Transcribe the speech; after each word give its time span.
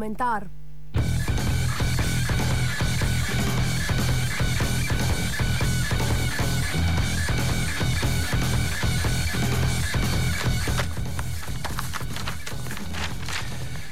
komentar. 0.00 0.48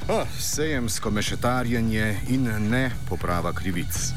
Oh, 0.08 0.24
sejemsko 0.38 1.10
mešetarjenje 1.10 2.16
in 2.28 2.48
ne 2.70 2.90
poprava 3.08 3.52
krivic. 3.52 4.16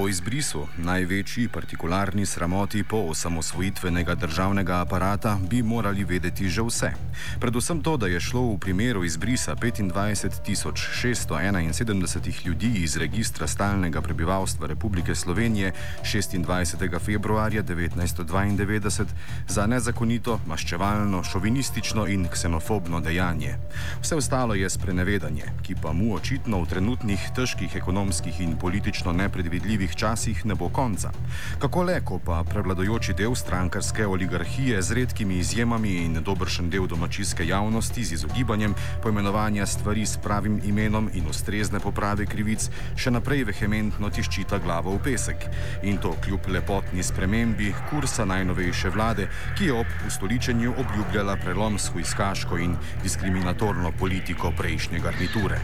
O 0.00 0.08
izbrisu, 0.08 0.64
največji 0.78 1.48
partikularni 1.52 2.26
sramoti 2.26 2.84
po 2.84 2.96
osamosvojitvenega 2.96 4.14
državnega 4.14 4.80
aparata, 4.80 5.38
bi 5.50 5.62
morali 5.62 6.04
vedeti 6.04 6.48
že 6.48 6.62
vse. 6.62 6.92
Predvsem 7.40 7.82
to, 7.82 7.96
da 7.96 8.06
je 8.06 8.20
šlo 8.20 8.54
v 8.54 8.58
primeru 8.58 9.04
izbrisa 9.04 9.56
25.671 9.56 12.46
ljudi 12.46 12.72
iz 12.80 12.96
registra 12.96 13.46
stalnega 13.46 14.00
prebivalstva 14.00 14.66
Republike 14.66 15.14
Slovenije 15.14 15.72
26. 16.02 17.00
februarja 17.00 17.62
1992 17.62 19.04
za 19.48 19.66
nezakonito, 19.66 20.40
maščevalno, 20.46 21.24
šovinistično 21.24 22.06
in 22.06 22.28
ksenofobno 22.32 23.00
dejanje. 23.00 23.54
Vse 24.00 24.16
ostalo 24.16 24.54
je 24.54 24.70
sprenevedanje, 24.70 25.44
ki 25.62 25.74
pa 25.82 25.92
mu 25.92 26.14
očitno 26.14 26.62
v 26.62 26.66
trenutnih 26.66 27.30
težkih 27.36 27.76
ekonomskih 27.76 28.40
in 28.40 28.56
politično 28.56 29.12
nepredvidljivih 29.12 29.89
živih 29.90 29.96
časih 29.96 30.46
ne 30.46 30.54
bo 30.54 30.68
konca. 30.68 31.10
Kako 31.58 31.82
le, 31.82 32.00
ko 32.04 32.18
pa 32.18 32.44
prevladojoči 32.44 33.14
del 33.14 33.34
strankarske 33.34 34.06
oligarhije 34.06 34.82
z 34.82 34.94
redkimi 34.94 35.38
izjemami 35.38 36.04
in 36.04 36.22
dobršen 36.22 36.70
del 36.70 36.86
domačijske 36.86 37.46
javnosti 37.46 38.04
z 38.04 38.12
izogibanjem 38.12 38.74
poimenovanja 39.02 39.66
stvari 39.66 40.06
s 40.06 40.16
pravim 40.16 40.60
imenom 40.64 41.10
in 41.14 41.26
ustrezne 41.26 41.80
poprave 41.80 42.26
krivic 42.26 42.70
še 42.96 43.10
naprej 43.10 43.44
vehementno 43.44 44.10
tiščita 44.10 44.58
glavo 44.58 44.94
v 44.94 45.02
pesek. 45.02 45.48
In 45.82 45.98
to 45.98 46.14
kljub 46.24 46.46
lepotni 46.48 47.02
spremembi 47.02 47.74
kursa 47.90 48.24
najnovejše 48.24 48.90
vlade, 48.90 49.28
ki 49.58 49.64
je 49.64 49.72
ob 49.72 49.86
ustoličenju 50.06 50.74
obljubljala 50.78 51.36
prelom 51.36 51.78
s 51.78 51.90
huiskaško 51.90 52.58
in 52.58 52.76
diskriminatorno 53.02 53.92
politiko 53.98 54.52
prejšnje 54.56 55.00
garniture. 55.00 55.60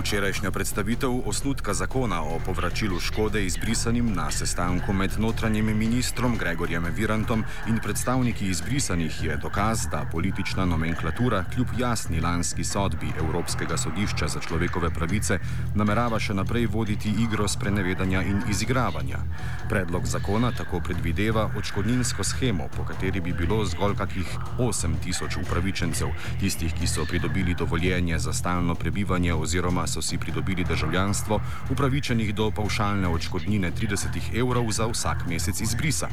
Včerajšnja 0.00 0.50
predstavitev 0.50 1.28
osnutka 1.28 1.74
zakona 1.74 2.22
o 2.22 2.40
povračilu 2.46 3.00
škode 3.00 3.44
izbrisanim 3.44 4.14
na 4.14 4.30
sestanku 4.30 4.92
med 4.92 5.10
notranjim 5.18 5.76
ministrom 5.78 6.36
Gregorjem 6.40 6.86
Virantom 6.96 7.44
in 7.68 7.78
predstavniki 7.82 8.46
izbrisanih 8.48 9.24
je 9.24 9.36
dokaz, 9.36 9.86
da 9.90 10.06
politična 10.12 10.64
nomenklatura 10.64 11.44
kljub 11.54 11.66
jasni 11.78 12.20
lanski 12.20 12.64
sodbi 12.64 13.12
Evropskega 13.18 13.76
sodišča 13.76 14.28
za 14.28 14.40
človekove 14.40 14.90
pravice 14.90 15.38
namerava 15.74 16.18
še 16.18 16.34
naprej 16.34 16.66
voditi 16.66 17.12
igro 17.20 17.48
sprenevedanja 17.48 18.22
in 18.22 18.40
izigravanja. 18.48 19.20
Predlog 19.68 20.06
zakona 20.06 20.52
tako 20.52 20.80
predvideva 20.80 21.50
odškodninsko 21.56 22.24
schemo, 22.24 22.70
po 22.76 22.88
kateri 22.88 23.20
bi 23.20 23.32
bilo 23.32 23.64
zgolj 23.64 23.98
kakih 24.00 24.32
8000 24.58 25.42
upravičencev, 25.44 26.08
tistih, 26.40 26.72
ki 26.74 26.86
so 26.86 27.04
pridobili 27.04 27.54
dovoljenje 27.54 28.18
za 28.18 28.32
stalno 28.32 28.74
prebivanje 28.74 29.34
oziroma 29.34 29.86
so 29.90 30.02
si 30.02 30.18
pridobili 30.18 30.64
državljanstvo, 30.64 31.40
upravičenih 31.70 32.34
do 32.34 32.50
pavšalne 32.50 33.08
odškodnine 33.08 33.72
30 33.72 34.38
evrov 34.38 34.70
za 34.70 34.86
vsak 34.86 35.26
mesec 35.26 35.60
izbrisa. 35.60 36.08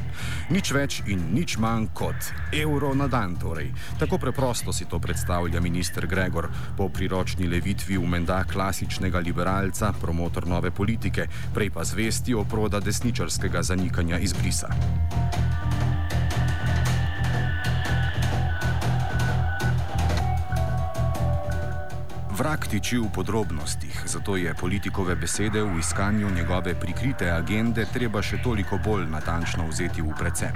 Nič 0.50 0.72
več 0.74 1.02
in 1.06 1.22
nič 1.34 1.58
manj 1.62 1.86
kot 1.94 2.32
evro 2.52 2.94
na 2.94 3.06
dan. 3.06 3.36
Torej. 3.38 3.70
Tako 3.98 4.18
preprosto 4.18 4.72
si 4.72 4.88
to 4.90 4.98
predstavlja 4.98 5.60
minister 5.60 6.06
Gregor 6.06 6.48
po 6.76 6.88
priročni 6.88 7.46
levitvi 7.46 7.98
v 7.98 8.08
menda 8.08 8.42
klasičnega 8.44 9.22
liberalca, 9.22 9.92
promotor 10.00 10.48
nove 10.50 10.70
politike, 10.70 11.28
prej 11.54 11.70
pa 11.70 11.84
zvesti 11.84 12.34
oproda 12.34 12.80
desničarskega 12.80 13.62
zanikanja 13.62 14.18
izbrisa. 14.18 14.72
Vrak 22.38 22.70
tiči 22.70 23.02
v 23.02 23.10
podrobnostih, 23.10 24.06
zato 24.06 24.38
je 24.38 24.54
politikove 24.54 25.18
besede 25.18 25.58
v 25.58 25.82
iskanju 25.82 26.30
njegove 26.30 26.70
prikrite 26.78 27.26
agende 27.34 27.82
treba 27.90 28.22
še 28.22 28.38
toliko 28.38 28.78
bolj 28.78 29.08
natančno 29.10 29.66
vzeti 29.66 29.98
v 30.06 30.14
precep. 30.14 30.54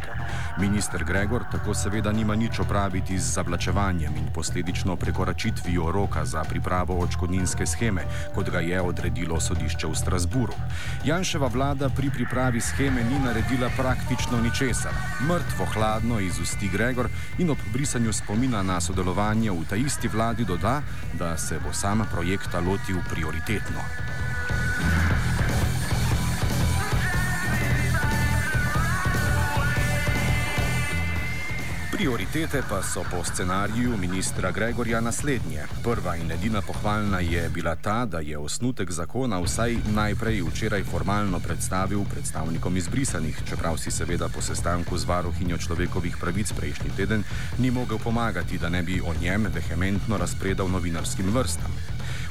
Ministr 0.62 1.03
Gregor 1.03 1.42
tako 1.50 1.75
seveda 1.75 2.12
nima 2.15 2.38
nič 2.38 2.60
opraviti 2.62 3.19
z 3.19 3.34
zavlačevanjem 3.34 4.15
in 4.15 4.28
posledično 4.31 4.94
prekoračitvijo 4.97 5.91
roka 5.91 6.22
za 6.22 6.44
pripravo 6.47 7.00
očkodninske 7.03 7.66
scheme, 7.66 8.06
kot 8.31 8.54
ga 8.54 8.62
je 8.62 8.78
odredilo 8.78 9.41
sodišče 9.42 9.91
v 9.91 9.98
Strasburu. 9.98 10.54
Janševa 11.03 11.50
vlada 11.50 11.91
pri 11.91 12.15
pripravi 12.15 12.62
scheme 12.62 13.03
ni 13.03 13.19
naredila 13.26 13.72
praktično 13.75 14.38
ničesar. 14.38 14.94
Mrtvo 15.26 15.66
hladno 15.75 16.22
izusti 16.22 16.71
Gregor 16.71 17.10
in 17.42 17.50
ob 17.50 17.59
brisanju 17.75 18.15
spomina 18.15 18.62
na 18.62 18.78
sodelovanje 18.78 19.50
v 19.50 19.66
ta 19.66 19.75
isti 19.75 20.06
vladi 20.06 20.47
doda, 20.47 20.78
da 21.19 21.34
se 21.34 21.59
bo 21.59 21.72
sam 21.72 22.06
projekta 22.12 22.60
lotil 22.60 22.99
prioritetno. 23.10 23.81
Prioritete 32.03 32.63
pa 32.69 32.83
so 32.83 33.05
po 33.11 33.23
scenariju 33.25 33.97
ministra 33.97 34.51
Gregorja 34.51 35.01
naslednje. 35.01 35.63
Prva 35.85 36.17
in 36.17 36.31
edina 36.31 36.61
pohvalna 36.61 37.21
je 37.21 37.49
bila 37.55 37.77
ta, 37.77 38.07
da 38.07 38.19
je 38.19 38.39
osnutek 38.39 38.91
zakona 38.91 39.39
vsaj 39.39 39.77
najprej 39.95 40.43
včeraj 40.43 40.83
formalno 40.83 41.39
predstavil 41.39 42.03
predstavnikom 42.05 42.77
izbrisanih, 42.77 43.39
čeprav 43.49 43.79
si 43.79 43.91
seveda 43.91 44.29
po 44.29 44.43
sestanku 44.43 44.99
z 44.99 45.05
varuhinjo 45.05 45.59
človekovih 45.59 46.17
pravic 46.21 46.53
prejšnji 46.53 46.91
teden 46.97 47.23
ni 47.59 47.71
mogel 47.71 47.99
pomagati, 47.99 48.59
da 48.59 48.69
ne 48.69 48.83
bi 48.83 49.01
o 49.01 49.15
njem 49.21 49.47
vehementno 49.55 50.19
razpredal 50.19 50.71
novinarskim 50.71 51.31
vrstam. 51.31 51.71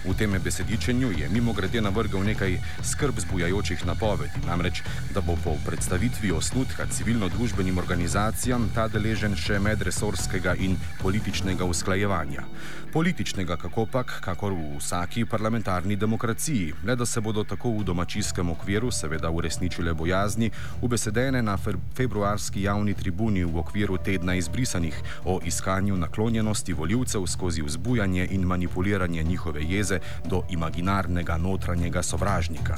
V 0.05 0.13
tem 0.17 0.33
besedičenju 0.43 1.11
je 1.17 1.29
mimo 1.29 1.53
grede 1.53 1.81
navrgal 1.81 2.23
nekaj 2.23 2.57
skrb 2.83 3.19
zbujajočih 3.19 3.85
napovedi, 3.85 4.41
namreč, 4.47 4.81
da 5.13 5.21
bo 5.21 5.35
po 5.43 5.53
predstavitvi 5.65 6.31
osnutka 6.31 6.85
civilno-družbenim 6.89 7.77
organizacijam 7.77 8.69
ta 8.75 8.87
deležen 8.87 9.35
še 9.37 9.59
medresorskega 9.59 10.55
in 10.57 10.73
političnega 11.01 11.65
usklajevanja. 11.65 12.43
Političnega, 12.93 13.55
kako 13.57 13.85
pak, 13.85 14.17
kakor 14.25 14.53
v 14.53 14.79
vsaki 14.79 15.25
parlamentarni 15.25 15.95
demokraciji, 15.95 16.73
le 16.83 16.95
da 16.95 17.05
se 17.05 17.21
bodo 17.21 17.43
tako 17.43 17.71
v 17.77 17.83
domačijskem 17.83 18.49
okviru 18.49 18.91
seveda 18.91 19.29
uresničile 19.29 19.93
bojazni, 19.93 20.49
ubesedene 20.81 21.41
na 21.41 21.57
februarski 21.95 22.65
javni 22.65 22.93
tribuni 22.93 23.45
v 23.45 23.57
okviru 23.57 23.97
tedna 23.97 24.35
izbrisanih 24.35 24.97
o 25.25 25.39
iskanju 25.45 25.97
naklonjenosti 25.97 26.73
voljivcev 26.73 27.25
skozi 27.27 27.61
vzbujanje 27.61 28.27
in 28.31 28.43
manipuliranje 28.43 29.23
njihove 29.23 29.63
jeze 29.63 29.90
do 30.25 30.43
imaginarnega 30.49 31.37
notranjega 31.37 32.03
sovražnika. 32.03 32.77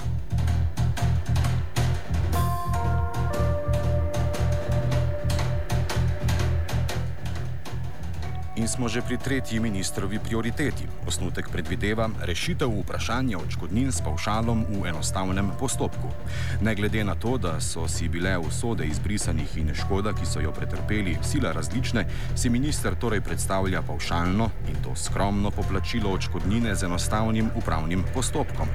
In 8.53 8.69
smo 8.69 8.85
že 8.85 9.01
pri 9.01 9.17
tretji 9.17 9.57
ministrovi 9.57 10.21
prioriteti. 10.21 10.85
Osnutek 11.09 11.49
predvideva 11.49 12.05
rešitev 12.21 12.69
vprašanja 12.69 13.41
odškodnin 13.41 13.89
s 13.89 13.97
pavšalom 14.05 14.69
v 14.69 14.93
enostavnem 14.93 15.49
postopku. 15.57 16.13
Ne 16.61 16.75
glede 16.77 17.01
na 17.01 17.17
to, 17.17 17.41
da 17.41 17.57
so 17.57 17.89
si 17.89 18.05
bile 18.05 18.37
usode 18.37 18.85
izbrisanih 18.85 19.57
in 19.57 19.73
škoda, 19.73 20.13
ki 20.13 20.25
so 20.29 20.37
jo 20.37 20.53
pretrpeli, 20.53 21.17
sila 21.25 21.49
različne, 21.49 22.05
si 22.37 22.49
minister 22.53 22.93
torej 22.93 23.25
predstavlja 23.25 23.81
pavšalno 23.81 24.49
in 24.69 24.77
to 24.85 24.93
skromno 24.93 25.49
poplačilo 25.49 26.13
odškodnine 26.13 26.75
z 26.75 26.85
enostavnim 26.85 27.49
upravnim 27.57 28.05
postopkom. 28.13 28.69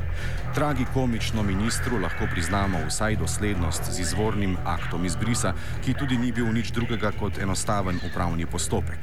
Tragi 0.58 0.90
komično 0.90 1.46
ministru 1.46 2.02
lahko 2.02 2.26
priznamo 2.26 2.82
vsaj 2.90 3.16
doslednost 3.16 3.94
z 3.94 4.00
izvornim 4.00 4.58
aktom 4.66 5.06
izbrisa, 5.06 5.54
ki 5.86 5.94
tudi 5.94 6.19
ni 6.19 6.34
bil 6.34 6.50
nič 6.50 6.75
drugega 6.75 7.14
kot 7.14 7.38
enostaven 7.38 8.02
upravni 8.10 8.46
postopek. 8.46 8.98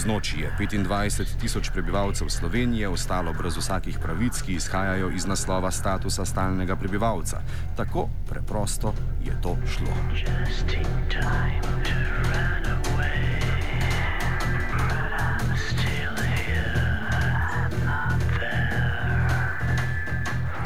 Čez 0.00 0.08
noč 0.08 0.32
je 0.32 0.48
25 0.56 1.36
tisoč 1.36 1.68
prebivalcev 1.76 2.32
Slovenije 2.32 2.88
ostalo 2.88 3.36
brez 3.36 3.60
vsakih 3.60 3.98
pravic, 4.00 4.32
ki 4.40 4.56
izhajajo 4.56 5.10
iz 5.12 5.28
naslova 5.28 5.68
statusa 5.70 6.24
stalnega 6.24 6.72
prebivalca. 6.76 7.44
Tako 7.76 8.08
preprosto 8.24 8.94
je 9.20 9.36
to 9.44 9.58
šlo. 9.68 9.92
Just 10.16 10.72
in 10.72 10.88
time 11.12 11.79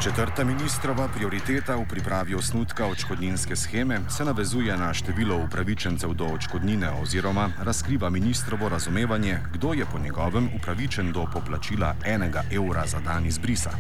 Četrta 0.05 0.45
ministrova 0.45 1.09
prioriteta 1.09 1.77
v 1.77 1.87
pripravi 1.89 2.35
osnutka 2.35 2.87
odškodninske 2.87 3.57
scheme 3.57 4.01
se 4.11 4.25
navezuje 4.25 4.77
na 4.77 4.93
število 4.95 5.37
upravičencev 5.45 6.13
do 6.15 6.25
odškodnine 6.25 6.91
oziroma 7.03 7.49
razkriva 7.63 8.11
ministrovo 8.11 8.69
razumevanje, 8.69 9.39
kdo 9.53 9.73
je 9.73 9.87
po 9.93 9.99
njegovem 9.99 10.49
upravičen 10.57 11.13
do 11.13 11.25
poplačila 11.33 11.95
enega 12.05 12.43
evra 12.53 12.87
za 12.87 13.01
dan 13.01 13.27
izbrisa. 13.27 13.71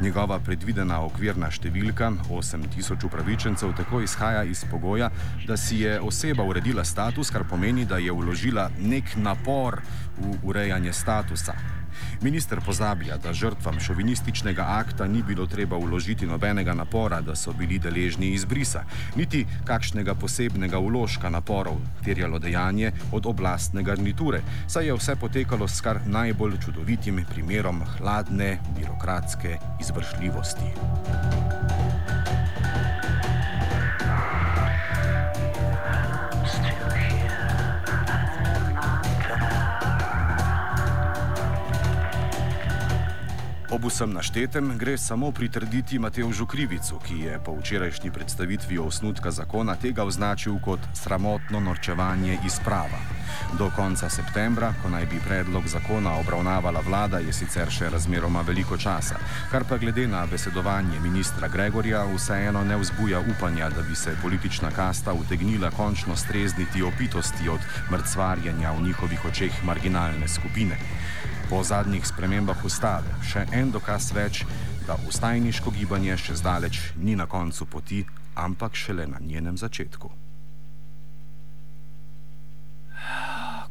Njegova 0.00 0.38
predvidena 0.40 1.04
okvirna 1.04 1.50
številka 1.50 2.12
8000 2.30 3.04
upravičencev 3.06 3.76
tako 3.76 4.00
izhaja 4.00 4.44
iz 4.44 4.64
pogoja, 4.70 5.10
da 5.46 5.56
si 5.56 5.84
je 5.84 6.00
oseba 6.00 6.48
uredila 6.48 6.84
status, 6.84 7.30
kar 7.30 7.44
pomeni, 7.44 7.84
da 7.84 7.98
je 7.98 8.12
vložila 8.12 8.70
nek 8.78 9.16
napor 9.16 9.82
v 10.16 10.38
urejanje 10.42 10.92
statusa. 10.92 11.77
Minister 12.22 12.60
pozablja, 12.66 13.16
da 13.16 13.32
žrtvam 13.32 13.80
šovinističnega 13.80 14.64
akta 14.68 15.06
ni 15.06 15.22
bilo 15.22 15.46
treba 15.46 15.76
uložiti 15.76 16.26
nobenega 16.26 16.74
napora, 16.74 17.20
da 17.20 17.36
so 17.36 17.52
bili 17.52 17.78
deležni 17.78 18.32
izbrisa, 18.34 18.84
niti 19.16 19.46
kakšnega 19.64 20.14
posebnega 20.14 20.78
uložka 20.78 21.30
naporov, 21.30 21.80
terjalo 22.04 22.38
dejanje 22.38 22.92
od 23.12 23.26
oblastne 23.26 23.82
garniture, 23.82 24.42
saj 24.66 24.86
je 24.86 24.94
vse 24.94 25.16
potekalo 25.16 25.68
s 25.68 25.80
kar 25.80 26.00
najbolj 26.06 26.58
čudovitim 26.64 27.24
primerom 27.30 27.82
hladne 27.98 28.58
birokratske 28.76 29.58
izvršljivosti. 29.80 31.47
Ob 43.68 43.84
vsem 43.84 44.08
naštetem 44.16 44.78
gre 44.80 44.96
samo 44.96 45.28
pritrditi 45.28 45.98
Mateožu 46.00 46.46
Krivicu, 46.48 46.96
ki 47.04 47.18
je 47.20 47.40
po 47.44 47.52
včerajšnji 47.52 48.10
predstavitvi 48.10 48.78
osnutka 48.78 49.30
zakona 49.30 49.74
tega 49.76 50.04
označil 50.08 50.56
kot 50.64 50.80
sramotno 50.96 51.60
norčevanje 51.60 52.38
iz 52.46 52.56
prava. 52.64 52.96
Do 53.58 53.68
konca 53.76 54.08
septembra, 54.08 54.72
ko 54.82 54.88
naj 54.88 55.06
bi 55.12 55.20
predlog 55.20 55.68
zakona 55.68 56.16
obravnavala 56.16 56.80
vlada, 56.80 57.20
je 57.20 57.32
sicer 57.32 57.68
še 57.68 57.92
razmeroma 57.92 58.40
veliko 58.40 58.80
časa, 58.80 59.20
kar 59.52 59.68
pa 59.68 59.76
glede 59.76 60.06
na 60.08 60.24
besedovanje 60.26 61.00
ministra 61.04 61.48
Gregorja 61.52 62.06
vseeno 62.08 62.64
ne 62.64 62.76
vzbuja 62.80 63.20
upanja, 63.20 63.68
da 63.68 63.84
bi 63.84 63.96
se 63.96 64.16
politična 64.22 64.70
kasta 64.70 65.12
utegnila 65.12 65.70
končno 65.70 66.16
strezniti 66.16 66.82
opitosti 66.82 67.52
od 67.52 67.60
mrcvarjenja 67.92 68.72
v 68.72 68.88
njihovih 68.88 69.24
očeh 69.28 69.64
marginalne 69.64 70.28
skupine. 70.28 70.80
Po 71.48 71.62
zadnjih 71.64 72.04
spremembah 72.04 72.60
ustave 72.64 73.08
še 73.24 73.46
en 73.56 73.70
dokaz 73.72 74.10
več, 74.12 74.42
da 74.84 74.98
ustajniško 75.08 75.72
gibanje 75.72 76.16
še 76.20 76.34
zdaleč 76.36 76.80
ni 77.00 77.16
na 77.16 77.24
koncu 77.24 77.64
poti, 77.64 78.02
ampak 78.36 78.76
šele 78.76 79.06
na 79.08 79.16
njenem 79.20 79.56
začetku. 79.56 80.10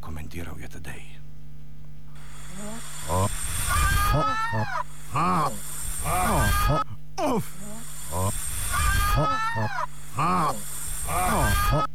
Komentiral 0.02 0.58
je 0.58 0.68
tedej. 0.74 1.02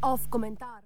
Off 0.01 0.29
komentar. 0.29 0.72